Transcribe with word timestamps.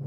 After 0.00 0.06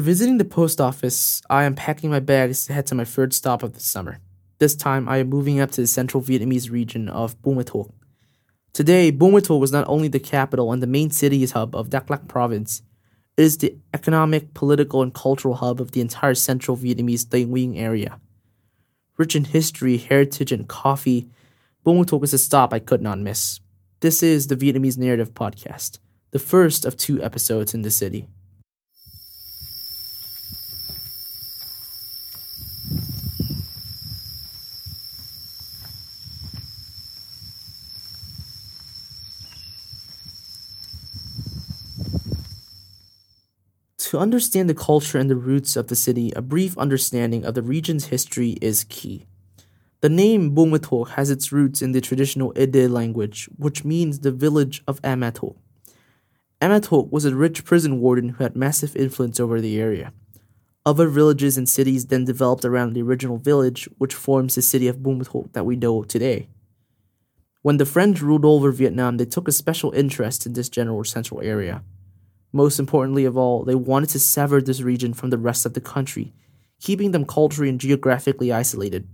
visiting 0.00 0.38
the 0.38 0.44
post 0.44 0.80
office, 0.80 1.42
I 1.50 1.64
am 1.64 1.74
packing 1.74 2.10
my 2.10 2.20
bags 2.20 2.66
to 2.66 2.72
head 2.72 2.86
to 2.86 2.94
my 2.94 3.04
third 3.04 3.34
stop 3.34 3.62
of 3.62 3.74
the 3.74 3.80
summer. 3.80 4.18
This 4.58 4.74
time, 4.74 5.08
I 5.08 5.18
am 5.18 5.28
moving 5.28 5.60
up 5.60 5.70
to 5.72 5.82
the 5.82 5.86
central 5.86 6.22
Vietnamese 6.22 6.70
region 6.70 7.08
of 7.08 7.40
Buôn 7.42 7.56
Ma 7.56 7.62
Thuột. 7.62 7.90
Today, 8.78 9.10
Thuột 9.10 9.58
was 9.58 9.72
not 9.72 9.88
only 9.88 10.06
the 10.06 10.20
capital 10.20 10.70
and 10.72 10.80
the 10.80 10.86
main 10.86 11.10
city's 11.10 11.50
hub 11.50 11.74
of 11.74 11.90
Dak 11.90 12.08
Lak 12.08 12.28
province, 12.28 12.80
it 13.36 13.42
is 13.42 13.58
the 13.58 13.76
economic, 13.92 14.54
political, 14.54 15.02
and 15.02 15.12
cultural 15.12 15.54
hub 15.54 15.80
of 15.80 15.90
the 15.90 16.00
entire 16.00 16.36
central 16.36 16.76
Vietnamese 16.76 17.28
Tây 17.28 17.44
Nguyên 17.44 17.76
area. 17.76 18.20
Rich 19.16 19.34
in 19.34 19.46
history, 19.46 19.96
heritage, 19.96 20.52
and 20.52 20.68
coffee, 20.68 21.28
Thuột 21.84 22.22
is 22.22 22.32
a 22.32 22.38
stop 22.38 22.72
I 22.72 22.78
could 22.78 23.02
not 23.02 23.18
miss. 23.18 23.58
This 23.98 24.22
is 24.22 24.46
the 24.46 24.54
Vietnamese 24.54 24.96
Narrative 24.96 25.34
Podcast, 25.34 25.98
the 26.30 26.38
first 26.38 26.84
of 26.84 26.96
two 26.96 27.20
episodes 27.20 27.74
in 27.74 27.82
the 27.82 27.90
city. 27.90 28.28
To 44.08 44.18
understand 44.18 44.70
the 44.70 44.74
culture 44.74 45.18
and 45.18 45.28
the 45.28 45.36
roots 45.36 45.76
of 45.76 45.88
the 45.88 45.94
city, 45.94 46.32
a 46.34 46.40
brief 46.40 46.78
understanding 46.78 47.44
of 47.44 47.52
the 47.52 47.60
region's 47.60 48.06
history 48.06 48.52
is 48.62 48.84
key. 48.84 49.26
The 50.00 50.08
name 50.08 50.56
Thuột 50.56 51.10
has 51.10 51.28
its 51.28 51.52
roots 51.52 51.82
in 51.82 51.92
the 51.92 52.00
traditional 52.00 52.58
Ede 52.58 52.90
language, 52.90 53.50
which 53.58 53.84
means 53.84 54.20
the 54.20 54.32
village 54.32 54.82
of 54.88 54.98
Ama 55.04 55.32
Thuột. 55.32 55.56
Amatok 56.62 57.12
was 57.12 57.26
a 57.26 57.36
rich 57.36 57.66
prison 57.66 58.00
warden 58.00 58.30
who 58.30 58.44
had 58.44 58.56
massive 58.56 58.96
influence 58.96 59.38
over 59.38 59.60
the 59.60 59.78
area. 59.78 60.14
Other 60.86 61.08
villages 61.08 61.58
and 61.58 61.68
cities 61.68 62.06
then 62.06 62.24
developed 62.24 62.64
around 62.64 62.94
the 62.94 63.02
original 63.02 63.36
village, 63.36 63.90
which 63.98 64.14
forms 64.14 64.54
the 64.54 64.62
city 64.62 64.88
of 64.88 64.96
Thuột 64.96 65.52
that 65.52 65.66
we 65.66 65.76
know 65.76 66.02
today. 66.02 66.48
When 67.60 67.76
the 67.76 67.84
French 67.84 68.22
ruled 68.22 68.46
over 68.46 68.72
Vietnam, 68.72 69.18
they 69.18 69.26
took 69.26 69.48
a 69.48 69.52
special 69.52 69.92
interest 69.92 70.46
in 70.46 70.54
this 70.54 70.70
general 70.70 71.04
central 71.04 71.42
area. 71.42 71.82
Most 72.52 72.78
importantly 72.78 73.24
of 73.24 73.36
all, 73.36 73.64
they 73.64 73.74
wanted 73.74 74.10
to 74.10 74.20
sever 74.20 74.60
this 74.60 74.80
region 74.80 75.12
from 75.12 75.30
the 75.30 75.38
rest 75.38 75.66
of 75.66 75.74
the 75.74 75.80
country, 75.80 76.32
keeping 76.80 77.12
them 77.12 77.26
culturally 77.26 77.68
and 77.68 77.80
geographically 77.80 78.52
isolated. 78.52 79.06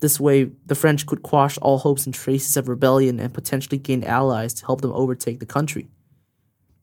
This 0.00 0.20
way, 0.20 0.50
the 0.64 0.74
French 0.74 1.06
could 1.06 1.22
quash 1.22 1.58
all 1.58 1.78
hopes 1.78 2.04
and 2.04 2.14
traces 2.14 2.56
of 2.56 2.68
rebellion 2.68 3.18
and 3.18 3.32
potentially 3.32 3.78
gain 3.78 4.04
allies 4.04 4.54
to 4.54 4.66
help 4.66 4.80
them 4.80 4.92
overtake 4.92 5.40
the 5.40 5.46
country. 5.46 5.88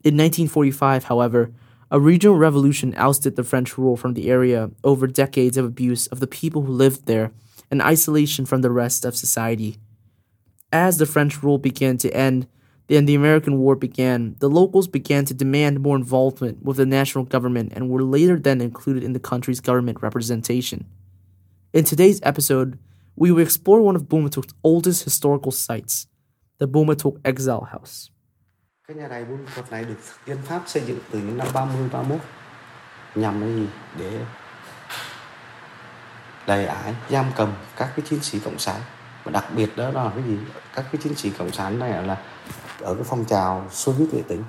In 0.04 0.16
1945, 0.16 1.06
however, 1.06 1.54
a 1.90 2.00
regional 2.00 2.38
revolution 2.38 2.94
ousted 2.98 3.36
the 3.36 3.44
French 3.44 3.78
rule 3.78 3.96
from 3.96 4.16
the 4.16 4.30
area 4.30 4.72
over 4.84 5.06
decades 5.06 5.58
of 5.58 5.66
abuse 5.66 6.08
of 6.08 6.20
the 6.20 6.28
people 6.28 6.64
who 6.64 6.74
lived 6.74 7.06
there 7.06 7.32
and 7.70 7.82
isolation 7.82 8.46
from 8.46 8.62
the 8.62 8.72
rest 8.72 9.06
of 9.06 9.16
society. 9.16 9.78
As 10.72 10.98
the 10.98 11.06
French 11.06 11.44
rule 11.44 11.60
began 11.60 11.98
to 11.98 12.12
end, 12.16 12.48
then 12.88 13.06
the 13.06 13.16
American 13.16 13.60
War 13.60 13.76
began. 13.76 14.36
The 14.40 14.50
locals 14.50 14.88
began 14.88 15.26
to 15.26 15.34
demand 15.34 15.80
more 15.80 15.96
involvement 15.96 16.64
with 16.64 16.78
the 16.78 16.86
national 16.86 17.26
government 17.26 17.74
and 17.74 17.90
were 17.90 18.04
later 18.04 18.38
then 18.38 18.62
included 18.62 19.04
in 19.04 19.14
the 19.14 19.20
country's 19.20 19.60
government 19.60 20.02
representation. 20.02 20.86
In 21.74 21.84
today's 21.84 22.20
episode, 22.24 22.78
we 23.16 23.32
will 23.32 23.44
explore 23.44 23.82
one 23.82 23.96
of 23.96 24.10
Buôn 24.10 24.30
oldest 24.64 25.04
historical 25.04 25.52
sites, 25.52 26.08
the 26.60 26.68
Buôn 26.68 26.88
Exile 27.24 27.68
House. 27.72 28.10
Nhà 28.96 29.08
đài 29.08 29.26
Buôn 29.26 29.40
này 29.72 29.86
được 29.86 29.98
dân 30.28 30.38
Pháp 30.44 30.64
xây 30.68 30.84
dựng 30.88 31.00
từ 31.12 31.20
những 31.20 31.38
năm 31.38 31.48
30 31.54 31.90
31 31.92 32.20
nhằm 33.16 33.68
để 34.00 34.26
đầy 36.48 36.66
ải 36.66 36.96
giam 37.10 37.26
cầm 37.36 37.54
các 37.78 37.94
cái 37.96 38.06
chiến 38.10 38.20
sĩ 38.22 38.40
cộng 38.40 38.60
sản 38.60 38.82
và 39.24 39.32
đặc 39.32 39.46
biệt 39.56 39.70
đó 39.78 39.90
là 39.90 40.12
cái 40.16 40.24
gì 40.24 40.38
các 40.76 40.86
cái 40.92 41.02
chiến 41.04 41.16
sĩ 41.16 41.30
cộng 41.30 41.52
sản 41.52 41.80
này 41.80 42.04
là 42.04 42.18
ở 42.84 42.94
cái 42.94 43.04
phong 43.04 43.26
trào 43.26 43.66
Xô 43.70 43.92
Viết 43.92 44.14
Nghệ 44.14 44.22
Tĩnh 44.28 44.44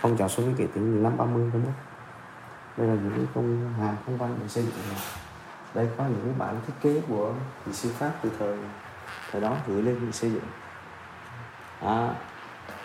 phong 0.00 0.16
trào 0.16 0.28
Xô 0.28 0.42
Viết 0.42 0.52
Nghệ 0.58 0.66
Tĩnh 0.74 1.02
năm 1.02 1.16
30 1.16 1.50
tháng 1.52 1.62
đây 2.76 2.88
là 2.88 2.94
những 2.94 3.12
cái 3.16 3.24
công 3.34 3.74
hàng 3.78 3.96
công 4.06 4.18
văn 4.18 4.38
xây 4.48 4.64
dựng. 4.64 4.72
Này. 4.88 5.00
đây 5.74 5.88
có 5.98 6.04
những 6.04 6.20
cái 6.24 6.34
bản 6.38 6.60
thiết 6.66 6.72
kế 6.82 7.00
của 7.08 7.34
kỹ 7.66 7.72
sư 7.72 7.90
Pháp 7.98 8.12
từ 8.22 8.30
thời 8.38 8.56
thời 9.30 9.40
đó 9.40 9.56
gửi 9.66 9.82
lên 9.82 9.96
để 10.06 10.12
xây 10.12 10.30
dựng. 10.30 10.44
À, 11.80 12.14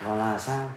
và 0.04 0.14
là 0.14 0.38
sao? 0.38 0.70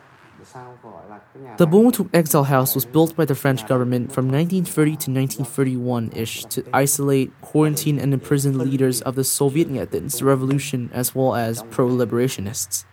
The 1.58 1.66
Thuột 1.94 2.12
Exile 2.12 2.44
House 2.44 2.76
was 2.76 2.86
built 2.86 3.18
by 3.18 3.26
the 3.26 3.34
French 3.34 3.68
government 3.68 4.12
from 4.12 4.30
1930 4.30 4.96
to 4.98 5.12
1931-ish 5.12 6.46
to 6.56 6.62
isolate, 6.72 7.32
quarantine, 7.42 7.98
and 7.98 8.14
imprison 8.14 8.60
leaders 8.60 9.02
of 9.02 9.16
the 9.16 9.24
Soviet 9.24 9.68
Union's 9.68 10.22
revolution 10.22 10.90
as 10.94 11.16
well 11.16 11.34
as 11.34 11.64
pro-liberationists. 11.72 12.86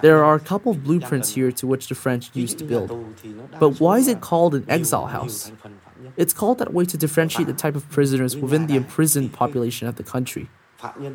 There 0.00 0.24
are 0.24 0.34
a 0.34 0.40
couple 0.40 0.72
of 0.72 0.84
blueprints 0.84 1.34
here 1.34 1.50
to 1.52 1.66
which 1.66 1.88
the 1.88 1.94
French 1.94 2.30
used 2.34 2.58
to 2.58 2.64
build. 2.64 2.90
But 3.58 3.80
why 3.80 3.98
is 3.98 4.08
it 4.08 4.20
called 4.20 4.54
an 4.54 4.64
exile 4.68 5.06
house? 5.06 5.52
It's 6.16 6.32
called 6.32 6.58
that 6.58 6.72
way 6.72 6.84
to 6.84 6.96
differentiate 6.96 7.46
the 7.46 7.52
type 7.52 7.76
of 7.76 7.88
prisoners 7.90 8.36
within 8.36 8.66
the 8.66 8.76
imprisoned 8.76 9.32
population 9.32 9.88
of 9.88 9.96
the 9.96 10.02
country. 10.02 10.48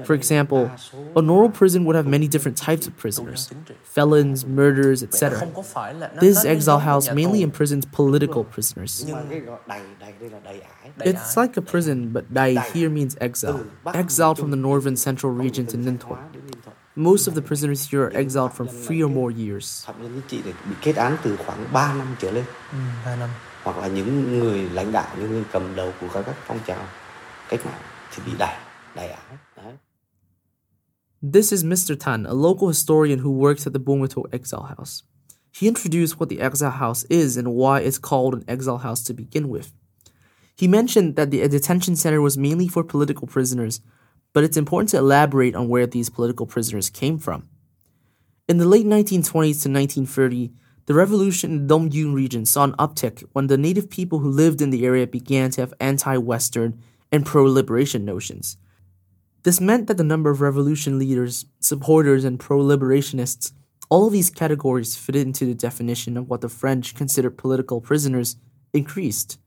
For 0.06 0.14
example, 0.14 0.72
a 1.16 1.22
normal 1.22 1.50
prison 1.50 1.84
would 1.86 1.96
have 1.96 2.08
many 2.08 2.28
different 2.28 2.58
types 2.58 2.88
of 2.88 2.96
prisoners 2.96 3.50
felons, 3.84 4.46
murderers, 4.46 5.04
etc. 5.04 5.52
This 6.20 6.46
exile 6.46 6.80
house 6.80 7.12
mainly 7.12 7.42
imprisons 7.42 7.86
political 7.86 8.44
prisoners. 8.46 9.06
It's 11.00 11.36
like 11.36 11.58
a 11.58 11.62
prison, 11.62 12.10
but 12.10 12.34
Dai 12.34 12.60
here 12.72 12.90
means 12.90 13.18
exile, 13.20 13.68
exiled 13.94 14.40
from 14.40 14.52
the 14.52 14.58
northern 14.58 14.96
central 14.96 15.34
region 15.34 15.68
to 15.68 15.78
Thuột. 15.78 16.20
Most 16.98 17.28
of 17.28 17.36
the 17.36 17.44
prisoners 17.44 17.88
here 17.92 18.02
are 18.06 18.18
exiled 18.18 18.54
from 18.54 18.68
three 18.68 19.04
or 19.04 19.10
more 19.10 19.30
years. 19.30 19.86
Phạm 19.86 20.04
nhân 20.04 20.22
chị 20.28 20.42
bị 20.42 20.76
kết 20.82 20.96
án 20.96 21.18
từ 21.24 21.38
khoảng 21.38 21.74
3 21.74 21.94
năm 21.94 22.16
trở 22.20 22.32
lên. 22.32 22.46
Ừ, 22.72 22.78
3 23.06 23.16
năm. 23.16 23.30
Hoặc 23.64 23.78
là 23.78 23.88
những 23.88 24.40
người 24.40 24.70
lãnh 24.70 24.92
đạo, 24.92 25.16
những 25.20 25.32
người 25.32 25.44
cầm 25.52 25.76
đầu 25.76 25.94
của 26.02 26.08
các 26.14 26.36
phong 26.48 26.60
trào 26.68 26.86
cách 27.50 27.66
mạng 27.66 27.82
thì 28.16 28.24
bị 28.26 28.32
đày, 28.38 28.58
đày 28.96 29.10
án. 29.10 29.38
Đấy. 29.58 29.74
This 31.34 31.52
is 31.52 31.64
Mr. 31.64 31.96
Tan, 32.06 32.24
a 32.24 32.34
local 32.34 32.68
historian 32.68 33.20
who 33.20 33.40
works 33.40 33.66
at 33.66 33.74
the 33.74 33.80
Buôn 33.86 34.02
Ma 34.02 34.08
Thuột 34.10 34.32
Exile 34.32 34.76
House. 34.78 35.04
He 35.62 35.68
introduced 35.68 36.18
what 36.20 36.30
the 36.30 36.40
exile 36.40 36.80
house 36.80 37.06
is 37.10 37.38
and 37.38 37.48
why 37.48 37.82
it's 37.82 38.00
called 38.00 38.34
an 38.34 38.44
exile 38.48 38.78
house 38.78 39.04
to 39.04 39.14
begin 39.14 39.50
with. 39.50 39.68
He 40.62 40.68
mentioned 40.68 41.16
that 41.16 41.30
the 41.32 41.48
detention 41.48 41.96
center 41.96 42.22
was 42.22 42.38
mainly 42.38 42.68
for 42.68 42.84
political 42.84 43.28
prisoners, 43.28 43.82
but 44.34 44.44
it's 44.44 44.58
important 44.58 44.90
to 44.90 44.98
elaborate 44.98 45.56
on 45.56 45.70
where 45.70 45.88
these 45.88 46.10
political 46.10 46.46
prisoners 46.46 46.90
came 46.90 47.18
from. 47.18 47.48
In 48.48 48.58
the 48.58 48.68
late 48.68 48.86
1920s 48.86 49.64
to 49.64 49.70
1930, 49.70 50.54
the 50.86 50.94
revolution 50.94 51.52
in 51.52 51.58
the 51.62 51.68
Dong 51.68 51.92
Yun 51.92 52.14
region 52.14 52.46
saw 52.46 52.64
an 52.64 52.72
uptick 52.74 53.24
when 53.34 53.48
the 53.48 53.58
native 53.58 53.90
people 53.90 54.20
who 54.20 54.30
lived 54.30 54.62
in 54.62 54.70
the 54.70 54.86
area 54.86 55.06
began 55.06 55.52
to 55.52 55.62
have 55.62 55.74
anti 55.82 56.16
Western 56.18 56.82
and 57.12 57.26
pro 57.26 57.44
liberation 57.44 58.06
notions. 58.06 58.58
This 59.44 59.60
meant 59.60 59.88
that 59.88 59.98
the 59.98 60.04
number 60.04 60.30
of 60.30 60.42
revolution 60.42 60.98
leaders, 60.98 61.46
supporters, 61.60 62.24
and 62.24 62.40
pro 62.40 62.60
liberationists, 62.60 63.52
all 63.90 64.08
of 64.08 64.14
these 64.14 64.30
categories 64.30 64.96
fit 64.96 65.16
into 65.16 65.46
the 65.46 65.54
definition 65.54 66.18
of 66.18 66.30
what 66.30 66.42
the 66.42 66.50
French 66.50 66.96
considered 66.96 67.38
political 67.38 67.82
prisoners, 67.82 68.38
increased. 68.74 69.40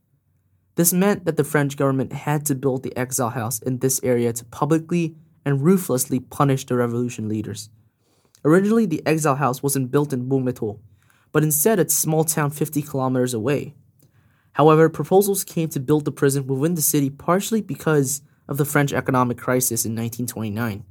This 0.75 0.93
meant 0.93 1.25
that 1.25 1.37
the 1.37 1.43
French 1.43 1.75
government 1.77 2.13
had 2.13 2.45
to 2.45 2.55
build 2.55 2.83
the 2.83 2.95
exile 2.97 3.31
house 3.31 3.59
in 3.59 3.79
this 3.79 3.99
area 4.03 4.33
to 4.33 4.45
publicly 4.45 5.15
and 5.45 5.61
ruthlessly 5.61 6.19
punish 6.19 6.65
the 6.65 6.75
revolution 6.75 7.27
leaders. 7.27 7.69
Originally, 8.45 8.85
the 8.85 9.05
exile 9.05 9.35
house 9.35 9.61
wasn't 9.61 9.91
built 9.91 10.13
in 10.13 10.27
Buôn 10.29 10.79
but 11.31 11.43
instead 11.43 11.79
at 11.79 11.87
a 11.87 11.89
small 11.89 12.23
town 12.23 12.51
50 12.51 12.81
kilometers 12.81 13.33
away. 13.33 13.73
However, 14.53 14.89
proposals 14.89 15.43
came 15.43 15.69
to 15.69 15.79
build 15.79 16.05
the 16.05 16.11
prison 16.11 16.45
within 16.47 16.75
the 16.75 16.81
city 16.81 17.09
partially 17.09 17.61
because 17.61 18.21
of 18.47 18.57
the 18.57 18.65
French 18.65 18.91
economic 18.91 19.37
crisis 19.37 19.85
in 19.85 19.91
1929. 19.91 20.83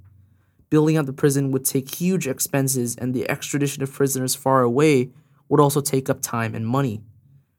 Building 0.70 0.96
up 0.96 1.06
the 1.06 1.12
prison 1.12 1.50
would 1.50 1.64
take 1.64 1.94
huge 1.96 2.26
expenses, 2.28 2.96
and 2.96 3.12
the 3.12 3.28
extradition 3.28 3.82
of 3.82 3.92
prisoners 3.92 4.34
far 4.34 4.62
away 4.62 5.10
would 5.48 5.60
also 5.60 5.80
take 5.80 6.08
up 6.08 6.22
time 6.22 6.54
and 6.54 6.66
money. 6.66 7.02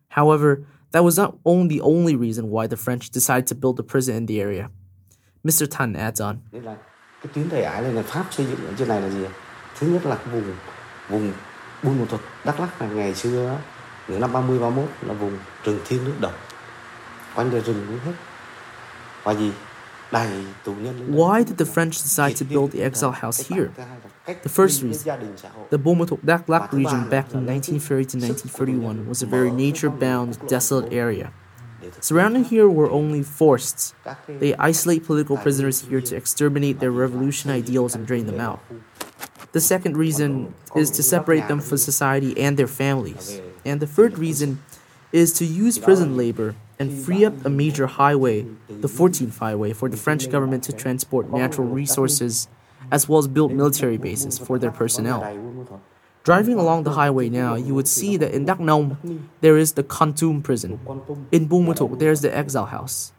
However, 0.09 0.65
that 0.91 1.03
was 1.03 1.17
not 1.17 1.33
only 1.43 1.77
the 1.77 1.83
only 1.83 2.15
reason 2.15 2.49
why 2.49 2.67
the 2.67 2.75
French 2.75 3.11
decided 3.11 3.47
to 3.47 3.55
build 3.55 3.79
a 3.79 3.83
prison 3.83 4.15
in 4.15 4.25
the 4.27 4.41
area. 4.41 4.69
Mr. 5.43 5.67
Tan 5.77 5.93
adds 5.93 6.21
on. 6.21 6.37
cái 7.21 7.33
tuyến 7.33 7.49
Ải 7.49 7.81
này 7.81 7.93
là 7.93 8.01
Pháp 8.01 8.25
xây 8.31 8.45
dựng 8.45 8.67
ở 8.67 8.73
trên 8.77 8.87
này 8.87 9.01
là 9.01 9.09
gì? 9.09 9.25
Thứ 9.79 9.87
nhất 9.87 10.05
là 10.05 10.17
vùng 10.31 10.55
vùng 11.09 11.31
Buôn 11.83 11.99
Ma 11.99 12.05
Thuột, 12.09 12.21
Đắk 12.45 12.59
Lắk 12.59 12.81
này 12.81 12.89
ngày 12.89 13.15
xưa 13.15 13.57
những 14.07 14.21
năm 14.21 14.33
30 14.33 14.59
31 14.59 14.89
là 15.01 15.13
vùng 15.13 15.37
rừng 15.63 15.79
thiên 15.85 16.03
nước 16.03 16.13
độc. 16.19 16.33
Quanh 17.35 17.51
đây 17.51 17.61
rừng 17.61 17.85
cũng 17.87 17.99
hết. 17.99 18.13
Và 19.23 19.33
gì? 19.33 19.51
Why 20.11 21.43
did 21.43 21.57
the 21.57 21.65
French 21.65 22.01
decide 22.01 22.35
to 22.35 22.45
build 22.45 22.71
the 22.71 22.83
exile 22.83 23.11
house 23.11 23.47
here? 23.47 23.71
The 24.25 24.49
first 24.49 24.83
reason, 24.83 25.35
the 25.69 25.79
Buôn 25.79 25.97
Ma 25.97 26.05
Thuột 26.05 26.25
Dak 26.25 26.49
Lak 26.49 26.73
region 26.73 27.09
back 27.09 27.33
in 27.33 27.45
1930 27.45 28.05
to 28.05 28.17
1931 28.17 29.07
was 29.07 29.21
a 29.21 29.25
very 29.25 29.51
nature-bound, 29.51 30.47
desolate 30.47 30.91
area. 30.91 31.31
Surrounding 31.99 32.43
here 32.43 32.69
were 32.69 32.91
only 32.91 33.23
forests. 33.23 33.93
They 34.27 34.53
isolate 34.55 35.05
political 35.05 35.37
prisoners 35.37 35.81
here 35.81 36.01
to 36.01 36.15
exterminate 36.15 36.79
their 36.79 36.91
revolution 36.91 37.49
ideals 37.49 37.95
and 37.95 38.05
drain 38.05 38.25
them 38.25 38.39
out. 38.39 38.59
The 39.53 39.61
second 39.61 39.97
reason 39.97 40.53
is 40.75 40.91
to 40.91 41.03
separate 41.03 41.47
them 41.47 41.59
from 41.59 41.77
society 41.77 42.39
and 42.39 42.57
their 42.57 42.67
families. 42.67 43.41
And 43.65 43.79
the 43.79 43.87
third 43.87 44.17
reason 44.17 44.61
is 45.11 45.33
to 45.33 45.45
use 45.45 45.77
prison 45.77 46.15
labor 46.15 46.55
and 46.81 46.91
free 47.05 47.23
up 47.23 47.45
a 47.45 47.49
major 47.49 47.85
highway, 47.85 48.45
the 48.67 48.87
14th 48.87 49.37
highway, 49.37 49.71
for 49.71 49.87
the 49.87 49.97
French 49.97 50.29
government 50.29 50.63
to 50.63 50.73
transport 50.73 51.31
natural 51.31 51.67
resources 51.67 52.47
as 52.91 53.07
well 53.07 53.19
as 53.19 53.27
build 53.27 53.53
military 53.53 53.97
bases 53.97 54.39
for 54.39 54.57
their 54.57 54.71
personnel. 54.71 55.21
Driving 56.23 56.57
along 56.59 56.83
the 56.83 56.91
highway 56.91 57.29
now, 57.29 57.55
you 57.55 57.73
would 57.73 57.87
see 57.87 58.17
that 58.17 58.31
in 58.31 58.45
Đắk 58.45 58.59
Nông, 58.59 58.97
there 59.41 59.57
is 59.57 59.73
the 59.73 59.83
Kontum 59.83 60.43
prison. 60.43 60.79
In 61.31 61.47
Buôn 61.47 61.65
Ma 61.65 61.73
Thuột, 61.73 61.99
there's 61.99 62.21
the 62.21 62.35
exile 62.35 62.67
house. 62.67 63.11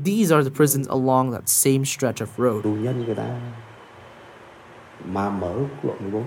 These 0.00 0.32
are 0.32 0.42
the 0.42 0.50
prisons 0.50 0.86
along 0.86 1.30
that 1.32 1.48
same 1.48 1.84
stretch 1.84 2.20
of 2.20 2.38
road. 2.38 2.62
tù 2.62 2.74
nhân 2.74 3.04
người 3.04 3.14
ta 3.14 3.40
mà 5.04 5.30
mở 5.30 5.54
quốc 5.58 5.84
lộ 5.84 5.94
14 6.00 6.24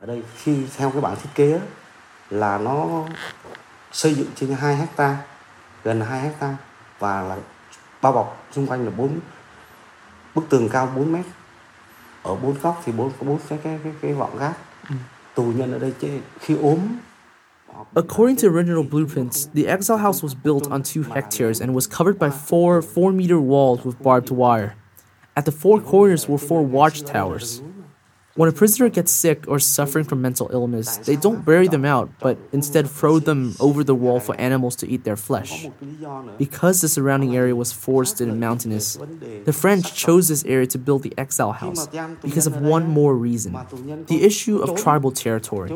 ở 0.00 0.06
đây 0.06 0.22
khi 0.36 0.66
theo 0.76 0.90
cái 0.90 1.00
bản 1.00 1.16
thiết 1.22 1.30
kế 1.34 1.60
là 2.30 2.58
nó 2.58 3.06
xây 3.92 4.14
dựng 4.14 4.28
trên 4.34 4.50
2 4.50 4.76
hecta 4.76 5.18
gần 5.84 6.00
2 6.00 6.20
hecta 6.20 6.56
và 6.98 7.22
là 7.22 7.36
bao 8.02 8.12
bọc 8.12 8.46
xung 8.52 8.66
quanh 8.66 8.84
là 8.84 8.90
bốn 8.90 9.20
bức 10.34 10.44
tường 10.48 10.68
cao 10.68 10.92
4 10.96 11.12
mét 11.12 11.24
ở 12.22 12.34
bốn 12.34 12.54
góc 12.62 12.82
thì 12.84 12.92
bốn 12.92 13.10
có 13.10 13.26
bốn 13.26 13.38
cái 13.48 13.58
cái 13.62 13.78
cái, 13.84 13.92
cái 14.02 14.12
vọng 14.12 14.36
gác 14.38 14.56
tù 15.34 15.42
nhân 15.42 15.72
ở 15.72 15.78
đây 15.78 15.92
chứ 16.00 16.08
khi 16.40 16.56
ốm 16.62 16.78
According 17.94 18.36
to 18.36 18.48
original 18.48 18.84
blueprints, 18.84 19.48
the 19.54 19.66
exile 19.66 19.98
house 19.98 20.22
was 20.22 20.34
built 20.34 20.70
on 20.70 20.82
two 20.82 21.02
hectares 21.02 21.60
and 21.60 21.74
was 21.74 21.88
covered 21.88 22.18
by 22.20 22.30
four 22.30 22.80
four 22.82 23.12
meter 23.12 23.40
walls 23.40 23.84
with 23.84 24.00
barbed 24.02 24.30
wire. 24.30 24.74
At 25.34 25.44
the 25.44 25.52
four 25.52 25.80
corners 25.80 26.28
were 26.28 26.38
four 26.38 26.62
watchtowers. 26.62 27.60
When 28.36 28.48
a 28.48 28.52
prisoner 28.52 28.88
gets 28.88 29.12
sick 29.12 29.44
or 29.46 29.60
suffering 29.60 30.04
from 30.04 30.20
mental 30.20 30.50
illness, 30.52 30.96
they 30.96 31.14
don't 31.14 31.44
bury 31.44 31.68
them 31.68 31.84
out, 31.84 32.10
but 32.18 32.36
instead 32.52 32.90
throw 32.90 33.20
them 33.20 33.54
over 33.60 33.84
the 33.84 33.94
wall 33.94 34.18
for 34.18 34.34
animals 34.40 34.74
to 34.76 34.88
eat 34.88 35.04
their 35.04 35.16
flesh. 35.16 35.68
Because 36.36 36.80
the 36.80 36.88
surrounding 36.88 37.36
area 37.36 37.54
was 37.54 37.72
forested 37.72 38.26
and 38.28 38.40
mountainous, 38.40 38.98
the 39.44 39.52
French 39.52 39.94
chose 39.94 40.26
this 40.28 40.44
area 40.46 40.66
to 40.66 40.78
build 40.78 41.04
the 41.04 41.14
exile 41.16 41.52
house 41.52 41.86
because 42.22 42.48
of 42.48 42.60
one 42.60 42.86
more 42.88 43.14
reason 43.16 43.52
the 44.08 44.24
issue 44.24 44.58
of 44.58 44.74
tribal 44.74 45.12
territory. 45.12 45.70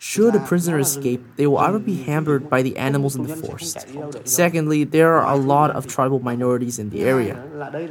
Should 0.00 0.36
a 0.36 0.40
prisoner 0.40 0.78
escape, 0.78 1.24
they 1.36 1.46
will 1.46 1.58
either 1.58 1.80
be 1.80 1.96
hampered 1.96 2.48
by 2.48 2.62
the 2.62 2.76
animals 2.76 3.16
in 3.16 3.24
the 3.24 3.34
forest. 3.34 3.86
Secondly, 4.24 4.84
there 4.84 5.14
are 5.14 5.32
a 5.32 5.36
lot 5.36 5.70
of 5.72 5.88
tribal 5.88 6.20
minorities 6.20 6.78
in 6.78 6.90
the 6.90 7.02
area. 7.02 7.34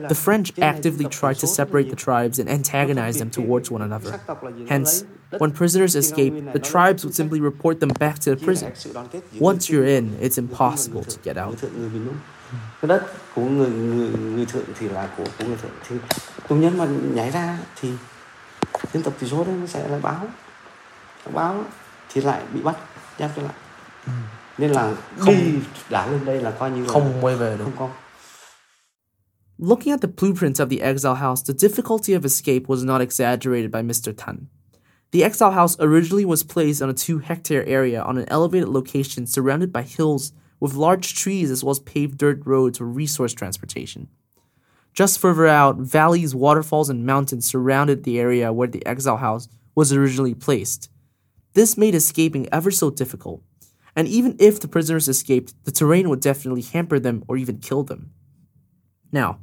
The 0.07 0.15
French 0.15 0.57
actively 0.59 1.05
tried 1.05 1.37
to 1.39 1.47
separate 1.47 1.89
the 1.89 1.97
tribes 1.97 2.39
and 2.39 2.49
antagonize 2.49 3.17
them 3.19 3.29
towards 3.29 3.69
one 3.69 3.81
another. 3.81 4.21
Hence, 4.69 5.03
when 5.37 5.51
prisoners 5.51 5.95
escape, 5.95 6.53
the 6.53 6.59
tribes 6.59 7.03
would 7.03 7.13
simply 7.13 7.41
report 7.41 7.81
them 7.81 7.89
back 7.99 8.19
to 8.19 8.33
the 8.33 8.37
prison. 8.37 8.71
Once 9.39 9.69
you're 9.69 9.85
in, 9.85 10.17
it's 10.21 10.37
impossible 10.37 11.03
to 11.03 11.19
get 11.19 11.37
out. 11.37 11.57
người 11.57 11.57
thượng 11.61 11.79
người 11.79 11.89
Việt 11.89 11.99
Nam 12.05 12.15
cái 12.81 12.87
đất 12.87 13.03
của 13.35 13.41
người 13.41 13.69
người 13.69 14.09
người 14.09 14.45
thượng 14.45 14.65
thì 14.79 14.89
là 14.89 15.09
của 15.17 15.23
của 15.39 15.45
người 15.45 15.57
thượng 15.61 15.71
thì 15.87 15.95
tù 16.47 16.55
nhân 16.55 16.77
mà 16.77 16.85
nhảy 17.13 17.31
ra 17.31 17.57
thì 17.81 17.91
dân 18.93 19.03
tộc 19.03 19.13
thiểu 19.19 19.29
số 19.29 19.43
đấy 19.43 19.55
nó 19.61 19.67
sẽ 19.67 19.87
lại 19.87 19.99
báo 20.03 20.27
báo 21.33 21.63
thì 22.13 22.21
lại 22.21 22.43
bị 22.53 22.61
bắt 22.61 22.77
giam 23.19 23.29
trở 23.35 23.41
lại 23.41 23.53
nên 24.57 24.71
là 24.71 24.95
đi 25.25 25.53
đã 25.89 26.11
lên 26.11 26.25
đây 26.25 26.41
là 26.41 26.51
coi 26.51 26.71
như 26.71 26.85
Không 26.87 27.13
quay 27.21 27.35
về 27.35 27.57
được. 27.57 27.63
không 27.63 27.73
có 27.77 27.89
Looking 29.57 29.91
at 29.91 30.01
the 30.01 30.07
blueprints 30.07 30.59
of 30.59 30.69
the 30.69 30.79
exile 30.81 31.15
house, 31.15 31.41
the 31.41 31.53
difficulty 31.53 32.13
of 32.13 32.23
escape 32.23 32.67
was 32.67 32.83
not 32.83 33.01
exaggerated 33.01 33.71
by 33.71 33.81
Mr. 33.81 34.13
Tan. 34.17 34.47
The 35.11 35.23
exile 35.23 35.51
house 35.51 35.75
originally 35.79 36.25
was 36.25 36.43
placed 36.43 36.81
on 36.81 36.89
a 36.89 36.93
two 36.93 37.19
hectare 37.19 37.65
area 37.65 38.01
on 38.01 38.17
an 38.17 38.25
elevated 38.27 38.69
location 38.69 39.25
surrounded 39.25 39.71
by 39.73 39.81
hills 39.81 40.31
with 40.59 40.75
large 40.75 41.15
trees 41.15 41.49
as 41.49 41.63
well 41.63 41.71
as 41.71 41.79
paved 41.79 42.17
dirt 42.17 42.41
roads 42.45 42.77
for 42.77 42.85
resource 42.85 43.33
transportation. 43.33 44.07
Just 44.93 45.19
further 45.19 45.47
out, 45.47 45.77
valleys, 45.77 46.35
waterfalls, 46.35 46.89
and 46.89 47.05
mountains 47.05 47.47
surrounded 47.47 48.03
the 48.03 48.19
area 48.19 48.51
where 48.53 48.67
the 48.67 48.85
exile 48.85 49.17
house 49.17 49.47
was 49.75 49.91
originally 49.93 50.33
placed. 50.35 50.89
This 51.57 51.75
made 51.75 51.95
escaping 51.95 52.47
ever 52.51 52.69
so 52.69 52.91
difficult, 52.91 53.41
and 53.95 54.07
even 54.07 54.35
if 54.37 54.59
the 54.59 54.67
prisoners 54.67 55.07
escaped, 55.07 55.55
the 55.65 55.71
terrain 55.71 56.07
would 56.07 56.19
definitely 56.19 56.61
hamper 56.61 56.99
them 56.99 57.23
or 57.27 57.35
even 57.35 57.57
kill 57.57 57.81
them. 57.81 58.11
Now, 59.11 59.39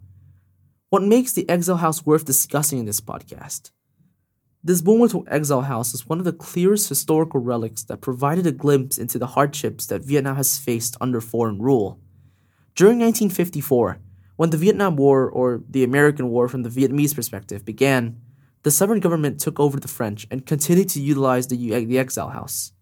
what 0.91 1.03
makes 1.03 1.33
the 1.33 1.49
exile 1.49 1.79
house 1.79 2.07
worth 2.07 2.25
discussing 2.25 2.79
in 2.79 2.85
this 2.87 3.01
podcast? 3.01 3.73
This 4.63 4.81
Buôn 4.81 5.01
Ma 5.01 5.07
Thuột 5.07 5.25
exile 5.27 5.63
house 5.63 5.93
is 5.93 6.09
one 6.09 6.21
of 6.21 6.25
the 6.25 6.33
clearest 6.33 6.89
historical 6.89 7.41
relics 7.41 7.83
that 7.83 8.01
provided 8.01 8.47
a 8.47 8.53
glimpse 8.53 8.97
into 8.97 9.19
the 9.19 9.33
hardships 9.35 9.85
that 9.87 10.05
Vietnam 10.05 10.37
has 10.37 10.57
faced 10.57 10.97
under 11.01 11.21
foreign 11.21 11.61
rule. 11.61 11.99
During 12.77 13.01
1954, 13.01 13.99
when 14.37 14.51
the 14.51 14.57
Vietnam 14.57 14.95
War, 14.95 15.29
or 15.29 15.65
the 15.69 15.83
American 15.83 16.29
War 16.29 16.47
from 16.47 16.63
the 16.63 16.71
Vietnamese 16.71 17.17
perspective, 17.17 17.65
began, 17.65 18.21
the 18.65 18.71
sovereign 18.71 19.01
government 19.01 19.39
took 19.39 19.61
over 19.61 19.79
the 19.79 19.89
French 19.89 20.27
and 20.31 20.47
continued 20.47 20.89
to 20.89 21.01
utilize 21.01 21.47
the, 21.47 21.75
uh, 21.75 21.81
the 21.81 21.99
exile 21.99 22.31
house. 22.31 22.73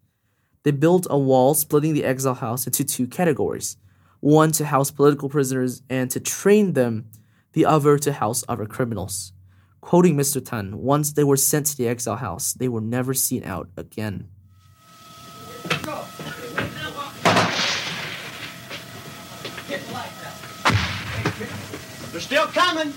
They 0.63 0.71
built 0.71 1.09
a 1.11 1.19
wall 1.19 1.55
splitting 1.55 1.93
the 1.93 2.05
exile 2.05 2.35
house 2.35 2.67
into 2.67 2.85
two 2.85 3.07
categories 3.07 3.77
one 4.21 4.53
to 4.53 4.65
house 4.65 4.93
political 4.93 5.29
prisoners 5.29 5.83
and 5.91 6.09
to 6.09 6.21
train 6.21 6.75
them, 6.75 7.11
the 7.55 7.67
other 7.67 7.99
to 7.99 8.13
house 8.13 8.45
other 8.49 8.67
criminals. 8.67 9.33
Quoting 9.81 10.17
Mr. 10.17 10.43
Tan, 10.43 10.79
once 10.79 11.13
they 11.13 11.25
were 11.25 11.37
sent 11.37 11.67
to 11.67 11.77
the 11.77 11.89
exile 11.89 12.15
house, 12.15 12.53
they 12.53 12.69
were 12.69 12.81
never 12.81 13.13
seen 13.13 13.43
out 13.43 13.69
again. 13.77 14.29
They're 22.13 22.21
still 22.21 22.47
coming. 22.47 22.93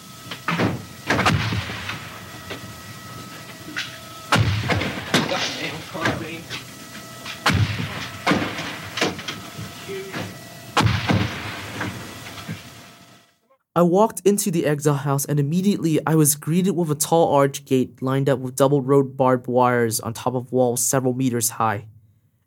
I 13.77 13.81
walked 13.81 14.21
into 14.25 14.49
the 14.49 14.65
exile 14.65 14.95
house 14.95 15.25
and 15.25 15.39
immediately 15.39 15.99
I 16.07 16.15
was 16.15 16.35
greeted 16.35 16.71
with 16.71 16.89
a 16.89 16.95
tall 16.95 17.35
arch 17.35 17.65
gate 17.65 18.01
lined 18.01 18.29
up 18.29 18.39
with 18.39 18.55
double 18.55 18.81
road 18.81 19.17
barbed 19.17 19.47
wires 19.47 19.99
on 19.99 20.13
top 20.13 20.33
of 20.33 20.51
walls 20.51 20.81
several 20.81 21.13
meters 21.13 21.49
high. 21.51 21.87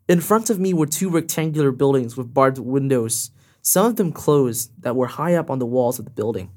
In 0.08 0.20
front 0.20 0.50
of 0.50 0.58
me 0.58 0.72
were 0.72 0.86
two 0.86 1.10
rectangular 1.10 1.70
buildings 1.70 2.16
with 2.16 2.32
barbed 2.34 2.58
windows, 2.58 3.30
some 3.62 3.86
of 3.86 3.96
them 3.96 4.10
closed, 4.10 4.72
that 4.82 4.96
were 4.96 5.06
high 5.06 5.34
up 5.34 5.50
on 5.50 5.58
the 5.58 5.66
walls 5.66 5.98
of 5.98 6.06
the 6.06 6.10
building. 6.10 6.50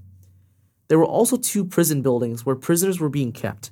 There 0.88 0.98
were 0.98 1.06
also 1.06 1.36
two 1.36 1.66
prison 1.66 2.02
buildings 2.02 2.46
where 2.46 2.56
prisoners 2.56 3.00
were 3.00 3.10
being 3.10 3.34
kept. 3.34 3.72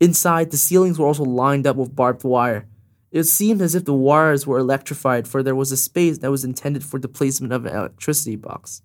Inside, 0.00 0.50
the 0.50 0.56
ceilings 0.56 0.98
were 0.98 1.06
also 1.06 1.24
lined 1.24 1.66
up 1.66 1.76
with 1.76 1.94
barbed 1.94 2.24
wire. 2.24 2.66
It 3.10 3.24
seemed 3.24 3.60
as 3.60 3.74
if 3.74 3.84
the 3.84 3.94
wires 3.94 4.46
were 4.46 4.58
electrified, 4.58 5.26
for 5.26 5.42
there 5.42 5.56
was 5.56 5.72
a 5.72 5.76
space 5.76 6.18
that 6.18 6.30
was 6.30 6.44
intended 6.44 6.84
for 6.84 7.00
the 7.00 7.08
placement 7.08 7.52
of 7.52 7.66
an 7.66 7.74
electricity 7.74 8.36
box. 8.36 8.82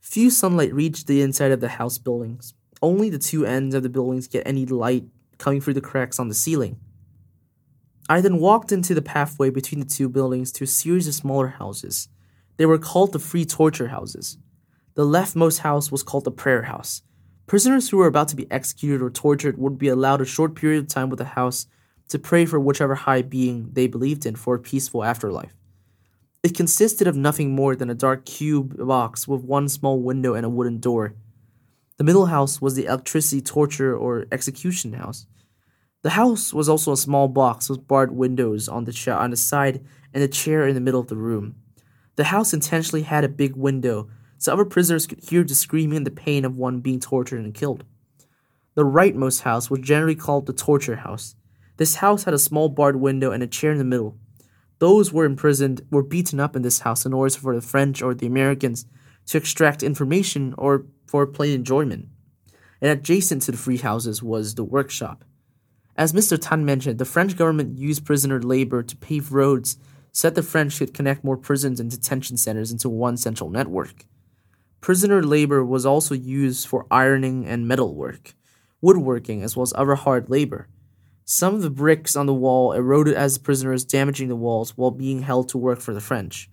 Few 0.00 0.30
sunlight 0.30 0.72
reached 0.72 1.08
the 1.08 1.20
inside 1.20 1.50
of 1.50 1.60
the 1.60 1.68
house 1.68 1.98
buildings. 1.98 2.54
Only 2.80 3.10
the 3.10 3.18
two 3.18 3.44
ends 3.44 3.74
of 3.74 3.82
the 3.82 3.88
buildings 3.88 4.28
get 4.28 4.46
any 4.46 4.64
light 4.64 5.06
coming 5.38 5.60
through 5.60 5.74
the 5.74 5.80
cracks 5.80 6.20
on 6.20 6.28
the 6.28 6.34
ceiling. 6.34 6.78
I 8.08 8.20
then 8.20 8.38
walked 8.38 8.70
into 8.70 8.94
the 8.94 9.02
pathway 9.02 9.50
between 9.50 9.80
the 9.80 9.86
two 9.86 10.08
buildings 10.08 10.52
to 10.52 10.64
a 10.64 10.68
series 10.68 11.08
of 11.08 11.14
smaller 11.14 11.48
houses. 11.48 12.08
They 12.56 12.66
were 12.66 12.78
called 12.78 13.12
the 13.12 13.18
free 13.18 13.44
torture 13.44 13.88
houses. 13.88 14.38
The 14.94 15.04
leftmost 15.04 15.58
house 15.58 15.90
was 15.90 16.04
called 16.04 16.24
the 16.24 16.30
prayer 16.30 16.62
house. 16.62 17.02
Prisoners 17.48 17.88
who 17.88 17.96
were 17.96 18.06
about 18.06 18.28
to 18.28 18.36
be 18.36 18.50
executed 18.50 19.02
or 19.02 19.10
tortured 19.10 19.58
would 19.58 19.78
be 19.78 19.88
allowed 19.88 20.20
a 20.20 20.24
short 20.24 20.54
period 20.54 20.78
of 20.78 20.88
time 20.88 21.10
with 21.10 21.18
the 21.18 21.24
house 21.24 21.66
to 22.08 22.18
pray 22.18 22.46
for 22.46 22.60
whichever 22.60 22.94
high 22.94 23.22
being 23.22 23.70
they 23.72 23.86
believed 23.86 24.26
in 24.26 24.36
for 24.36 24.54
a 24.54 24.60
peaceful 24.60 25.04
afterlife. 25.04 25.54
It 26.42 26.54
consisted 26.54 27.06
of 27.06 27.16
nothing 27.16 27.54
more 27.54 27.74
than 27.74 27.90
a 27.90 27.94
dark 27.94 28.24
cube 28.24 28.76
box 28.78 29.26
with 29.26 29.42
one 29.42 29.68
small 29.68 30.00
window 30.00 30.34
and 30.34 30.46
a 30.46 30.50
wooden 30.50 30.78
door. 30.78 31.14
The 31.96 32.04
middle 32.04 32.26
house 32.26 32.60
was 32.60 32.74
the 32.74 32.86
electricity 32.86 33.40
torture 33.40 33.96
or 33.96 34.26
execution 34.30 34.92
house. 34.92 35.26
The 36.02 36.10
house 36.10 36.54
was 36.54 36.68
also 36.68 36.92
a 36.92 36.96
small 36.96 37.26
box 37.26 37.68
with 37.68 37.88
barred 37.88 38.12
windows 38.12 38.68
on 38.68 38.84
the 38.84 38.92
cha- 38.92 39.18
on 39.18 39.30
the 39.30 39.36
side 39.36 39.84
and 40.14 40.22
a 40.22 40.28
chair 40.28 40.68
in 40.68 40.74
the 40.74 40.80
middle 40.80 41.00
of 41.00 41.08
the 41.08 41.16
room. 41.16 41.56
The 42.14 42.24
house 42.24 42.54
intentionally 42.54 43.02
had 43.02 43.24
a 43.24 43.28
big 43.28 43.56
window 43.56 44.08
so 44.38 44.52
other 44.52 44.64
prisoners 44.64 45.06
could 45.06 45.24
hear 45.24 45.42
the 45.42 45.54
screaming 45.54 45.96
and 45.96 46.06
the 46.06 46.10
pain 46.10 46.44
of 46.44 46.56
one 46.56 46.80
being 46.80 47.00
tortured 47.00 47.44
and 47.44 47.54
killed. 47.54 47.84
The 48.74 48.84
rightmost 48.84 49.42
house 49.42 49.70
was 49.70 49.80
generally 49.80 50.14
called 50.14 50.46
the 50.46 50.52
torture 50.52 50.96
house. 50.96 51.34
This 51.76 51.96
house 51.96 52.24
had 52.24 52.34
a 52.34 52.38
small 52.38 52.68
barred 52.68 52.96
window 52.96 53.32
and 53.32 53.42
a 53.42 53.46
chair 53.46 53.72
in 53.72 53.78
the 53.78 53.84
middle. 53.84 54.16
Those 54.78 55.12
were 55.12 55.24
imprisoned 55.24 55.82
were 55.90 56.02
beaten 56.02 56.40
up 56.40 56.56
in 56.56 56.62
this 56.62 56.80
house 56.80 57.06
in 57.06 57.12
order 57.12 57.34
for 57.34 57.54
the 57.54 57.60
French 57.60 58.02
or 58.02 58.14
the 58.14 58.26
Americans 58.26 58.86
to 59.26 59.38
extract 59.38 59.82
information 59.82 60.54
or 60.58 60.86
for 61.06 61.26
plain 61.26 61.52
enjoyment. 61.52 62.08
And 62.80 62.90
adjacent 62.90 63.42
to 63.42 63.52
the 63.52 63.58
free 63.58 63.78
houses 63.78 64.22
was 64.22 64.54
the 64.54 64.64
workshop. 64.64 65.24
As 65.96 66.12
Mr. 66.12 66.38
Tan 66.38 66.64
mentioned, 66.64 66.98
the 66.98 67.06
French 67.06 67.36
government 67.36 67.78
used 67.78 68.04
prisoner 68.04 68.40
labor 68.40 68.82
to 68.82 68.96
pave 68.96 69.32
roads 69.32 69.78
so 70.12 70.28
that 70.28 70.34
the 70.34 70.42
French 70.42 70.78
could 70.78 70.92
connect 70.92 71.24
more 71.24 71.38
prisons 71.38 71.80
and 71.80 71.90
detention 71.90 72.36
centers 72.36 72.70
into 72.70 72.88
one 72.88 73.16
central 73.16 73.48
network. 73.48 74.04
Prisoner 74.82 75.22
labor 75.22 75.64
was 75.64 75.86
also 75.86 76.14
used 76.14 76.66
for 76.66 76.86
ironing 76.90 77.46
and 77.46 77.66
metalwork, 77.66 78.34
woodworking, 78.82 79.42
as 79.42 79.56
well 79.56 79.62
as 79.62 79.72
other 79.74 79.94
hard 79.94 80.28
labor. 80.28 80.68
Some 81.28 81.56
of 81.56 81.62
the 81.62 81.70
bricks 81.70 82.14
on 82.14 82.26
the 82.26 82.32
wall 82.32 82.70
eroded 82.70 83.14
as 83.14 83.36
prisoners, 83.36 83.84
damaging 83.84 84.28
the 84.28 84.36
walls 84.36 84.76
while 84.76 84.92
being 84.92 85.22
held 85.22 85.48
to 85.48 85.58
work 85.58 85.80
for 85.80 85.92
the 85.92 86.00
French. 86.00 86.48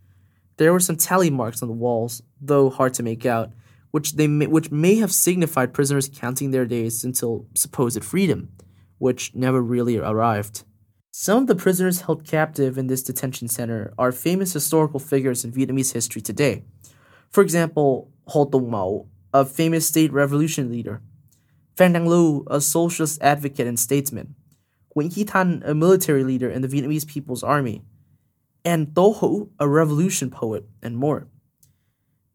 There 0.58 0.74
were 0.74 0.80
some 0.80 0.96
tally 0.96 1.30
marks 1.30 1.62
on 1.62 1.68
the 1.68 1.75
walls, 1.75 2.24
though 2.42 2.72
hard 2.72 2.96
to 2.96 3.03
make 3.03 3.24
out, 3.24 3.51
which 3.92 4.13
they 4.13 4.25
may, 4.25 4.48
which 4.48 4.72
may 4.72 4.96
have 4.96 5.13
signified 5.13 5.75
prisoners 5.75 6.10
counting 6.12 6.50
their 6.50 6.65
days 6.65 7.03
until 7.03 7.46
supposed 7.53 8.03
freedom, 8.03 8.50
which 8.98 9.36
never 9.36 9.62
really 9.62 10.00
arrived. 10.00 10.63
Some 11.12 11.44
of 11.44 11.48
the 11.48 11.56
prisoners 11.56 12.01
held 12.01 12.25
captive 12.25 12.75
in 12.75 12.88
this 12.88 13.03
detention 13.03 13.50
center 13.50 13.94
are 14.00 14.12
famous 14.12 14.53
historical 14.53 15.00
figures 15.00 15.46
in 15.46 15.51
Vietnamese 15.51 15.94
history 15.94 16.24
today. 16.24 16.63
For 17.30 17.44
example, 17.44 18.10
Ho 18.30 18.46
Tung 18.46 18.72
Mậu, 18.72 19.06
a 19.36 19.46
famous 19.46 19.88
state 19.88 20.12
revolution 20.12 20.72
leader, 20.72 21.03
Phan 21.77 21.94
Đăng 21.94 22.08
Lưu, 22.08 22.44
a 22.48 22.60
socialist 22.60 23.22
advocate 23.22 23.68
and 23.68 23.80
statesman, 23.80 24.34
Nguyễn 24.95 25.09
Chí 25.09 25.25
Thanh, 25.25 25.62
a 25.65 25.73
military 25.73 26.23
leader 26.23 26.50
in 26.50 26.62
the 26.62 26.67
Vietnamese 26.67 27.07
People's 27.07 27.43
Army, 27.43 27.83
and 28.63 28.88
Tô 28.93 29.19
Hữu, 29.19 29.50
a 29.59 29.67
revolution 29.67 30.29
poet, 30.29 30.65
and 30.81 30.95
more. 30.97 31.27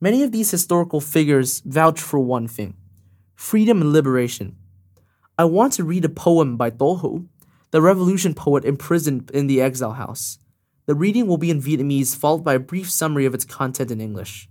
Many 0.00 0.22
of 0.22 0.32
these 0.32 0.50
historical 0.50 1.00
figures 1.00 1.60
vouch 1.64 2.00
for 2.00 2.18
one 2.18 2.48
thing 2.48 2.74
freedom 3.34 3.80
and 3.80 3.92
liberation. 3.92 4.56
I 5.38 5.44
want 5.44 5.72
to 5.74 5.84
read 5.84 6.04
a 6.04 6.08
poem 6.08 6.56
by 6.56 6.70
Tô 6.70 7.00
Hữu, 7.00 7.26
the 7.70 7.80
revolution 7.80 8.34
poet 8.34 8.64
imprisoned 8.64 9.30
in 9.30 9.46
the 9.46 9.60
exile 9.60 9.92
house. 9.92 10.38
The 10.86 10.94
reading 10.94 11.26
will 11.26 11.36
be 11.36 11.50
in 11.50 11.62
Vietnamese, 11.62 12.16
followed 12.16 12.42
by 12.42 12.54
a 12.54 12.58
brief 12.58 12.90
summary 12.90 13.26
of 13.26 13.34
its 13.34 13.44
content 13.44 13.90
in 13.90 14.00
English. 14.00 14.48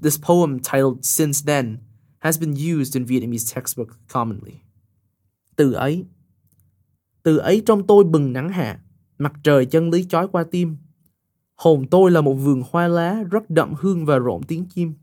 This 0.00 0.18
poem, 0.18 0.60
titled 0.60 1.04
Since 1.04 1.42
Then, 1.42 1.80
has 2.20 2.38
been 2.38 2.56
used 2.56 2.96
in 2.96 3.06
Vietnamese 3.06 3.52
textbook 3.52 3.96
commonly. 4.08 4.64
Từ 5.56 5.72
ấy 5.74 6.06
Từ 7.22 7.36
ấy 7.36 7.62
trong 7.66 7.86
tôi 7.86 8.04
bừng 8.04 8.32
nắng 8.32 8.48
hạ, 8.48 8.80
mặt 9.18 9.32
trời 9.42 9.66
chân 9.66 9.90
lý 9.90 10.04
chói 10.08 10.28
qua 10.28 10.44
tim. 10.50 10.76
Hồn 11.56 11.86
tôi 11.90 12.10
là 12.10 12.20
một 12.20 12.34
vườn 12.34 12.62
hoa 12.70 12.88
lá 12.88 13.22
rất 13.30 13.50
đậm 13.50 13.74
hương 13.78 14.06
và 14.06 14.18
rộn 14.18 14.42
tiếng 14.42 14.64
chim. 14.64 14.94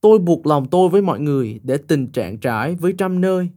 Tôi 0.00 0.18
buộc 0.18 0.46
lòng 0.46 0.66
tôi 0.70 0.88
với 0.88 1.02
mọi 1.02 1.20
người 1.20 1.60
để 1.62 1.76
tình 1.76 2.12
trạng 2.12 2.38
trải 2.38 2.74
với 2.74 2.94
trăm 2.98 3.20
nơi. 3.20 3.50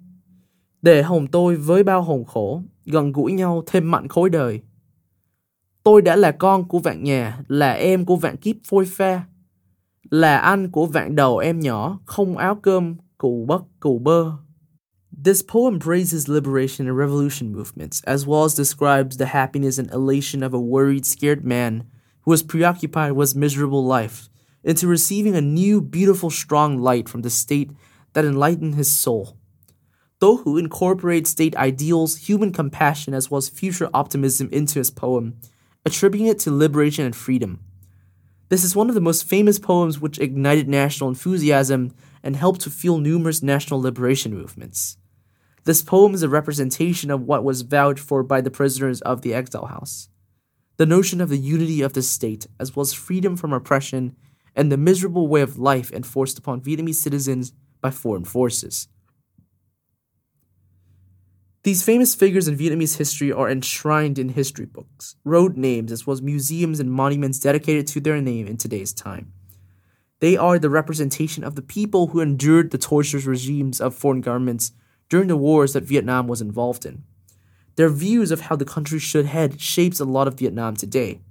Để 0.82 1.04
hồn 1.04 1.28
tôi 1.28 1.56
với 1.56 1.84
bao 1.84 2.02
hồn 2.02 2.26
khổ, 2.26 2.62
gần 2.86 3.12
gũi 3.12 3.32
nhau 3.32 3.64
thêm 3.68 3.92
mạnh 3.92 4.08
khối 4.08 4.30
đời. 4.30 4.62
Tôi 5.84 6.02
đã 6.02 6.16
là 6.16 6.32
con 6.32 6.68
của 6.68 6.80
vạn 6.80 7.04
nhà, 7.04 7.44
là 7.48 7.72
em 7.72 8.06
của 8.06 8.16
vạn 8.16 8.38
kiếp 8.38 8.56
phôi 8.64 8.86
pha. 8.86 9.24
Là 10.12 10.38
anh 10.38 10.72
của 10.72 10.86
vạn 10.86 11.16
đầu 11.16 11.38
em 11.38 11.60
nhỏ, 11.60 12.00
không 12.06 12.38
áo 12.38 12.56
cơm, 12.56 12.96
cù 13.18 13.46
bất 13.46 13.62
cù 13.80 14.00
bơ. 14.00 14.32
This 15.12 15.42
poem 15.42 15.80
praises 15.80 16.30
liberation 16.30 16.88
and 16.88 16.96
revolution 16.96 17.52
movements, 17.52 18.02
as 18.04 18.26
well 18.26 18.44
as 18.44 18.54
describes 18.54 19.18
the 19.18 19.28
happiness 19.28 19.78
and 19.78 19.92
elation 19.92 20.44
of 20.44 20.54
a 20.54 20.60
worried, 20.60 21.06
scared 21.06 21.44
man 21.44 21.90
who 22.22 22.32
was 22.32 22.44
preoccupied 22.44 23.14
with 23.14 23.30
his 23.30 23.36
miserable 23.36 23.84
life 23.84 24.30
into 24.64 24.88
receiving 24.88 25.36
a 25.36 25.42
new, 25.42 25.82
beautiful, 25.82 26.30
strong 26.30 26.78
light 26.78 27.10
from 27.10 27.22
the 27.22 27.30
state 27.30 27.72
that 28.14 28.26
enlightened 28.26 28.76
his 28.76 28.90
soul. 28.90 29.38
Hữu 30.22 30.60
incorporates 30.60 31.32
state 31.32 31.56
ideals, 31.56 32.18
human 32.18 32.52
compassion, 32.52 33.14
as 33.14 33.32
well 33.32 33.38
as 33.38 33.50
future 33.50 33.90
optimism 33.94 34.50
into 34.52 34.80
his 34.80 34.92
poem, 34.92 35.38
attributing 35.86 36.28
it 36.28 36.40
to 36.40 36.52
liberation 36.52 37.06
and 37.06 37.16
freedom. 37.16 37.62
This 38.50 38.64
is 38.64 38.76
one 38.76 38.90
of 38.90 38.96
the 38.96 39.02
most 39.02 39.26
famous 39.26 39.60
poems 39.60 40.00
which 40.00 40.20
ignited 40.20 40.68
national 40.68 41.10
enthusiasm 41.10 41.94
and 42.22 42.36
helped 42.36 42.62
to 42.62 42.70
fuel 42.70 42.98
numerous 42.98 43.42
national 43.42 43.82
liberation 43.82 44.34
movements. 44.34 44.98
This 45.66 45.82
poem 45.82 46.14
is 46.14 46.24
a 46.24 46.30
representation 46.30 47.12
of 47.12 47.24
what 47.24 47.44
was 47.44 47.62
vouched 47.62 48.00
for 48.00 48.24
by 48.24 48.42
the 48.42 48.52
prisoners 48.52 49.02
of 49.02 49.22
the 49.22 49.34
exile 49.34 49.66
house 49.66 50.10
the 50.80 50.86
notion 50.86 51.20
of 51.20 51.28
the 51.28 51.38
unity 51.38 51.82
of 51.82 51.92
the 51.92 52.02
state, 52.02 52.48
as 52.58 52.74
well 52.74 52.82
as 52.82 52.94
freedom 52.94 53.36
from 53.36 53.52
oppression 53.52 54.16
and 54.56 54.72
the 54.72 54.78
miserable 54.78 55.28
way 55.28 55.42
of 55.42 55.60
life 55.60 55.92
enforced 55.92 56.40
upon 56.40 56.62
Vietnamese 56.62 56.96
citizens 56.96 57.52
by 57.82 57.92
foreign 57.92 58.24
forces. 58.24 58.88
These 61.64 61.84
famous 61.84 62.16
figures 62.16 62.48
in 62.48 62.58
Vietnamese 62.58 62.98
history 62.98 63.30
are 63.30 63.50
enshrined 63.50 64.18
in 64.18 64.30
history 64.30 64.66
books, 64.66 65.18
road 65.26 65.58
names, 65.58 65.92
as 65.92 66.08
well 66.08 66.14
as 66.14 66.22
museums 66.22 66.80
and 66.80 66.90
monuments 66.90 67.40
dedicated 67.40 67.86
to 67.88 68.00
their 68.00 68.22
name 68.22 68.48
in 68.48 68.56
today's 68.56 68.94
time. 68.94 69.34
They 70.22 70.38
are 70.38 70.58
the 70.58 70.70
representation 70.70 71.44
of 71.44 71.56
the 71.56 71.62
people 71.62 72.08
who 72.08 72.22
endured 72.22 72.72
the 72.72 72.78
torturous 72.78 73.26
regimes 73.26 73.82
of 73.82 73.94
foreign 73.96 74.22
governments 74.22 74.72
during 75.10 75.28
the 75.28 75.38
wars 75.38 75.74
that 75.74 75.84
Vietnam 75.84 76.28
was 76.28 76.42
involved 76.42 76.86
in. 76.86 77.04
Their 77.76 77.90
views 77.90 78.32
of 78.32 78.42
how 78.42 78.56
the 78.56 78.66
country 78.66 79.00
should 79.00 79.26
head 79.26 79.60
shapes 79.60 80.00
a 80.00 80.06
lot 80.06 80.28
of 80.28 80.38
Vietnam 80.38 80.76
today. 80.76 81.22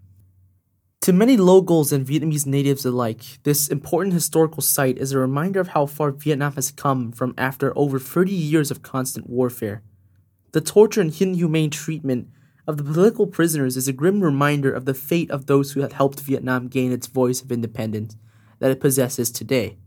To 1.03 1.13
many 1.13 1.37
locals 1.37 1.93
and 1.93 2.07
Vietnamese 2.07 2.45
natives 2.45 2.85
alike, 2.85 3.23
this 3.45 3.69
important 3.69 4.13
historical 4.15 4.63
site 4.63 4.99
is 4.99 5.13
a 5.13 5.19
reminder 5.19 5.61
of 5.61 5.69
how 5.69 5.87
far 5.87 6.11
Vietnam 6.11 6.55
has 6.55 6.73
come 6.73 7.13
from 7.13 7.35
after 7.39 7.77
over 7.79 7.99
30 7.99 8.33
years 8.33 8.71
of 8.71 8.83
constant 8.83 9.29
warfare. 9.31 9.83
The 10.53 10.61
torture 10.61 11.01
and 11.01 11.19
inhumane 11.21 11.71
treatment 11.71 12.29
of 12.67 12.77
the 12.77 12.85
political 12.85 13.27
prisoners 13.27 13.77
is 13.77 13.87
a 13.89 13.93
grim 13.93 14.21
reminder 14.21 14.73
of 14.73 14.85
the 14.87 14.95
fate 14.95 15.31
of 15.31 15.47
those 15.47 15.73
who 15.73 15.81
had 15.81 15.95
helped 15.95 16.21
Vietnam 16.21 16.69
gain 16.69 16.93
its 16.93 17.07
voice 17.07 17.41
of 17.41 17.53
independence 17.53 18.17
that 18.59 18.71
it 18.71 18.81
possesses 18.81 19.31
today. 19.31 19.79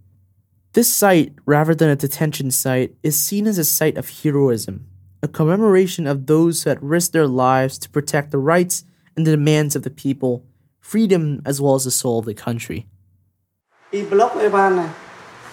This 0.74 0.88
site, 0.88 1.34
rather 1.46 1.76
than 1.76 1.90
a 1.90 1.98
detention 1.98 2.50
site, 2.50 2.96
is 3.04 3.20
seen 3.20 3.46
as 3.46 3.58
a 3.58 3.66
site 3.66 3.98
of 3.98 4.08
heroism, 4.24 4.88
a 5.22 5.28
commemoration 5.28 6.08
of 6.08 6.28
those 6.28 6.64
who 6.64 6.70
had 6.70 6.82
risked 6.82 7.12
their 7.12 7.28
lives 7.28 7.78
to 7.80 7.90
protect 7.90 8.32
the 8.32 8.38
rights 8.38 8.86
and 9.18 9.28
the 9.28 9.32
demands 9.32 9.76
of 9.76 9.84
the 9.84 9.90
people, 9.90 10.46
freedom 10.80 11.42
as 11.46 11.60
well 11.60 11.76
as 11.76 11.84
the 11.84 11.92
soul 11.92 12.20
of 12.20 12.26
the 12.26 12.34
country. 12.34 12.86
Y 13.92 14.04
block 14.04 14.36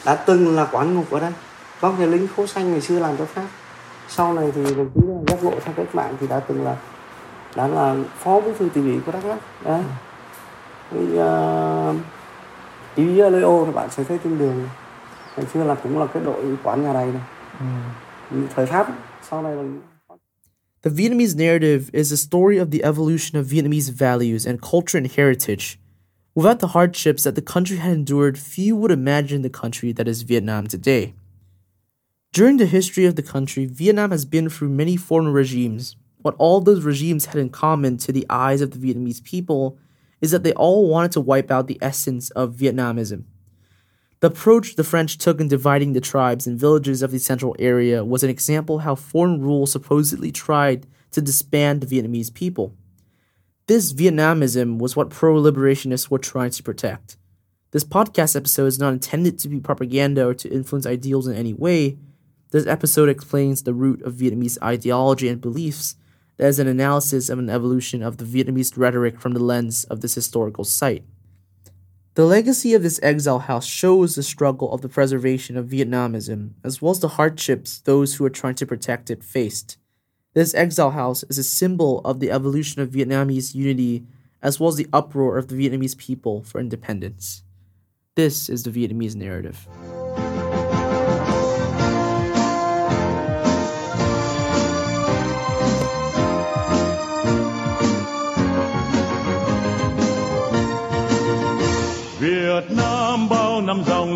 đã 0.04 0.14
từng 0.14 0.54
là 0.56 0.68
quán 0.72 0.94
ngục 0.94 1.10
ở 1.10 1.20
đây. 1.20 1.32
Thì 1.98 2.06
lính 2.06 2.26
khố 2.36 2.46
xanh 2.46 2.80
xưa 2.80 2.98
làm. 2.98 3.16
Sau 4.08 4.34
này 4.34 4.52
thì 4.54 4.62
đồng 4.74 4.90
chí 4.94 5.00
giác 5.26 5.44
ngộ 5.44 5.60
sang 5.64 5.74
cách 5.74 5.94
mạng 5.94 6.16
thì 6.20 6.26
đã 6.26 6.40
từng 6.40 6.64
là 6.64 6.76
đã 7.56 7.68
là 7.68 7.96
phó 8.18 8.40
bí 8.40 8.50
thư 8.58 8.68
tỉnh 8.74 8.84
ủy. 8.84 9.00
Đấy. 9.64 9.82
Bạn 13.74 13.90
sẽ 13.90 14.04
thấy 14.04 14.18
trên 14.24 14.38
đường 14.38 14.68
ngày 15.38 15.46
xưa 15.54 15.64
là 15.64 15.74
cũng 15.74 15.98
là 15.98 16.06
cái 16.06 16.22
đội 16.24 16.56
quán 16.62 16.82
nhà 16.82 16.92
này 16.92 17.12
này 17.12 17.22
thời 18.54 18.66
pháp 18.66 18.98
sau 19.30 19.42
này 19.42 19.56
là 19.56 19.62
The 20.82 20.90
Vietnamese 20.90 21.36
narrative 21.36 21.90
is 21.92 22.12
a 22.12 22.16
story 22.16 22.58
of 22.58 22.70
the 22.70 22.82
evolution 22.82 23.40
of 23.40 23.46
Vietnamese 23.46 23.90
values 23.90 24.46
and 24.46 24.60
culture 24.60 24.96
and 24.96 25.10
heritage. 25.16 25.78
Without 26.34 26.60
the 26.60 26.68
hardships 26.68 27.24
that 27.24 27.34
the 27.34 27.42
country 27.42 27.78
had 27.78 27.92
endured, 27.92 28.38
few 28.38 28.76
would 28.76 28.92
imagine 28.92 29.42
the 29.42 29.50
country 29.50 29.92
that 29.92 30.06
is 30.06 30.22
Vietnam 30.22 30.68
today. 30.68 31.14
During 32.32 32.58
the 32.58 32.66
history 32.66 33.06
of 33.06 33.16
the 33.16 33.24
country, 33.32 33.66
Vietnam 33.66 34.12
has 34.12 34.24
been 34.24 34.48
through 34.48 34.68
many 34.68 34.96
foreign 34.96 35.32
regimes. 35.32 35.96
What 36.22 36.36
all 36.38 36.60
those 36.60 36.84
regimes 36.84 37.26
had 37.26 37.40
in 37.40 37.50
common 37.50 37.96
to 37.98 38.12
the 38.12 38.26
eyes 38.30 38.60
of 38.60 38.70
the 38.70 38.78
Vietnamese 38.78 39.22
people 39.24 39.78
is 40.20 40.30
that 40.30 40.44
they 40.44 40.52
all 40.52 40.88
wanted 40.88 41.12
to 41.12 41.20
wipe 41.20 41.50
out 41.50 41.66
the 41.66 41.78
essence 41.82 42.30
of 42.30 42.54
Vietnamism. 42.54 43.24
The 44.20 44.26
approach 44.26 44.74
the 44.74 44.82
French 44.82 45.16
took 45.16 45.40
in 45.40 45.46
dividing 45.46 45.92
the 45.92 46.00
tribes 46.00 46.46
and 46.46 46.58
villages 46.58 47.02
of 47.02 47.12
the 47.12 47.20
central 47.20 47.54
area 47.58 48.04
was 48.04 48.24
an 48.24 48.30
example 48.30 48.80
how 48.80 48.96
foreign 48.96 49.40
rule 49.40 49.64
supposedly 49.64 50.32
tried 50.32 50.86
to 51.12 51.22
disband 51.22 51.80
the 51.80 51.86
Vietnamese 51.86 52.34
people. 52.34 52.74
This 53.68 53.92
Vietnamism 53.92 54.78
was 54.78 54.96
what 54.96 55.10
pro 55.10 55.34
liberationists 55.34 56.10
were 56.10 56.18
trying 56.18 56.50
to 56.50 56.62
protect. 56.64 57.16
This 57.70 57.84
podcast 57.84 58.34
episode 58.34 58.66
is 58.66 58.78
not 58.80 58.92
intended 58.92 59.38
to 59.38 59.48
be 59.48 59.60
propaganda 59.60 60.26
or 60.26 60.34
to 60.34 60.50
influence 60.50 60.86
ideals 60.86 61.28
in 61.28 61.36
any 61.36 61.54
way. 61.54 61.98
This 62.50 62.66
episode 62.66 63.08
explains 63.08 63.62
the 63.62 63.74
root 63.74 64.02
of 64.02 64.14
Vietnamese 64.14 64.60
ideology 64.62 65.28
and 65.28 65.40
beliefs 65.40 65.94
as 66.40 66.58
an 66.58 66.66
analysis 66.66 67.28
of 67.28 67.38
an 67.38 67.50
evolution 67.50 68.02
of 68.02 68.16
the 68.16 68.24
Vietnamese 68.24 68.76
rhetoric 68.76 69.20
from 69.20 69.34
the 69.34 69.42
lens 69.42 69.84
of 69.84 70.00
this 70.00 70.14
historical 70.14 70.64
site. 70.64 71.04
The 72.18 72.26
legacy 72.26 72.74
of 72.74 72.82
this 72.82 72.98
exile 73.00 73.38
house 73.38 73.64
shows 73.64 74.16
the 74.16 74.24
struggle 74.24 74.72
of 74.72 74.80
the 74.80 74.88
preservation 74.88 75.56
of 75.56 75.68
Vietnamism, 75.68 76.54
as 76.64 76.82
well 76.82 76.90
as 76.90 76.98
the 76.98 77.10
hardships 77.10 77.78
those 77.78 78.16
who 78.16 78.24
are 78.24 78.28
trying 78.28 78.56
to 78.56 78.66
protect 78.66 79.08
it 79.08 79.22
faced. 79.22 79.78
This 80.34 80.52
exile 80.52 80.90
house 80.90 81.22
is 81.30 81.38
a 81.38 81.44
symbol 81.44 82.00
of 82.00 82.18
the 82.18 82.32
evolution 82.32 82.82
of 82.82 82.90
Vietnamese 82.90 83.54
unity, 83.54 84.04
as 84.42 84.58
well 84.58 84.68
as 84.68 84.74
the 84.74 84.88
uproar 84.92 85.38
of 85.38 85.46
the 85.46 85.54
Vietnamese 85.54 85.96
people 85.96 86.42
for 86.42 86.58
independence. 86.58 87.44
This 88.16 88.48
is 88.48 88.64
the 88.64 88.70
Vietnamese 88.70 89.14
narrative. 89.14 89.68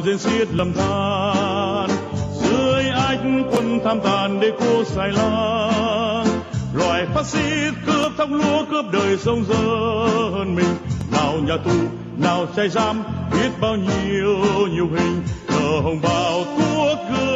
Năm 0.02 0.09
diễn 0.09 0.18
xiết 0.18 0.49
lầm 0.54 0.73
than. 0.73 1.88
Dưới 2.35 2.88
anh 2.88 3.50
quân 3.52 3.80
tham 3.85 4.00
tàn 4.00 4.40
để 4.40 4.50
cô 4.61 4.85
sai 4.85 5.09
lang 5.09 6.26
loài 6.75 7.06
phát 7.14 7.26
xít 7.26 7.73
cướp 7.87 8.12
thóc 8.18 8.28
lúa, 8.30 8.64
cướp 8.71 8.85
đời 8.92 9.16
sông 9.18 9.44
dơ 9.49 9.54
hơn 10.35 10.54
mình. 10.54 10.76
Nào 11.12 11.35
nhà 11.47 11.56
tù, 11.64 11.71
nào 12.16 12.47
trại 12.56 12.68
giam, 12.68 13.02
biết 13.32 13.50
bao 13.61 13.76
nhiêu, 13.76 14.37
nhiều 14.75 14.88
hình. 14.97 15.23
Cờ 15.49 15.80
hồng 15.82 16.00
bào 16.02 16.44
thuốc 16.44 16.99
gươm 17.11 17.32